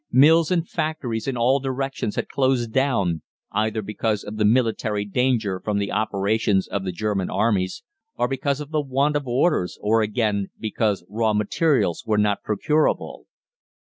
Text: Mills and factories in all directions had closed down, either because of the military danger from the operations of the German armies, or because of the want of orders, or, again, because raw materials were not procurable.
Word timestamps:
Mills 0.11 0.49
and 0.49 0.67
factories 0.67 1.27
in 1.27 1.37
all 1.37 1.59
directions 1.59 2.15
had 2.15 2.27
closed 2.27 2.73
down, 2.73 3.21
either 3.51 3.83
because 3.83 4.23
of 4.23 4.37
the 4.37 4.45
military 4.45 5.05
danger 5.05 5.59
from 5.59 5.77
the 5.77 5.91
operations 5.91 6.67
of 6.67 6.83
the 6.83 6.91
German 6.91 7.29
armies, 7.29 7.83
or 8.17 8.27
because 8.27 8.59
of 8.59 8.71
the 8.71 8.81
want 8.81 9.15
of 9.15 9.27
orders, 9.27 9.77
or, 9.79 10.01
again, 10.01 10.49
because 10.59 11.05
raw 11.07 11.33
materials 11.33 12.03
were 12.03 12.17
not 12.17 12.41
procurable. 12.41 13.27